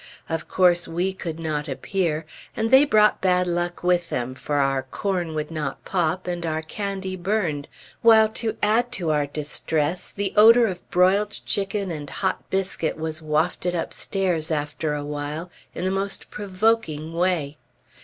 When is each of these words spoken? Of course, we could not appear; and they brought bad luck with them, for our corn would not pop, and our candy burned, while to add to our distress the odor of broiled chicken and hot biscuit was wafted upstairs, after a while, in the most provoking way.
Of 0.27 0.47
course, 0.47 0.87
we 0.87 1.13
could 1.13 1.39
not 1.39 1.67
appear; 1.67 2.25
and 2.57 2.71
they 2.71 2.85
brought 2.85 3.21
bad 3.21 3.45
luck 3.45 3.83
with 3.83 4.09
them, 4.09 4.33
for 4.33 4.55
our 4.55 4.81
corn 4.81 5.35
would 5.35 5.51
not 5.51 5.85
pop, 5.85 6.25
and 6.25 6.43
our 6.43 6.63
candy 6.63 7.15
burned, 7.15 7.67
while 8.01 8.27
to 8.29 8.57
add 8.63 8.91
to 8.93 9.11
our 9.11 9.27
distress 9.27 10.11
the 10.11 10.33
odor 10.35 10.65
of 10.65 10.81
broiled 10.89 11.37
chicken 11.45 11.91
and 11.91 12.09
hot 12.09 12.49
biscuit 12.49 12.97
was 12.97 13.21
wafted 13.21 13.75
upstairs, 13.75 14.49
after 14.49 14.95
a 14.95 15.05
while, 15.05 15.51
in 15.75 15.85
the 15.85 15.91
most 15.91 16.31
provoking 16.31 17.13
way. 17.13 17.59